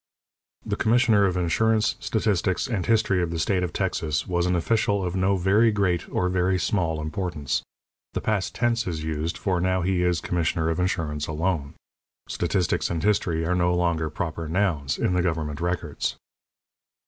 The 0.65 0.75
Commissioner 0.75 1.25
of 1.25 1.37
Insurance, 1.37 1.95
Statistics, 1.99 2.65
and 2.65 2.87
History 2.87 3.21
of 3.21 3.29
the 3.29 3.37
State 3.37 3.61
of 3.61 3.71
Texas 3.71 4.25
was 4.27 4.47
an 4.47 4.55
official 4.55 5.05
of 5.05 5.15
no 5.15 5.37
very 5.37 5.71
great 5.71 6.09
or 6.09 6.27
very 6.27 6.57
small 6.57 6.99
importance. 6.99 7.61
The 8.15 8.21
past 8.21 8.55
tense 8.55 8.87
is 8.87 9.03
used, 9.03 9.37
for 9.37 9.61
now 9.61 9.83
he 9.83 10.01
is 10.01 10.19
Commissioner 10.19 10.71
of 10.71 10.79
Insurance 10.79 11.27
alone. 11.27 11.75
Statistics 12.27 12.89
and 12.89 13.03
history 13.03 13.45
are 13.45 13.53
no 13.53 13.75
longer 13.75 14.09
proper 14.09 14.49
nouns 14.49 14.97
in 14.97 15.13
the 15.13 15.21
government 15.21 15.61
records. 15.61 16.15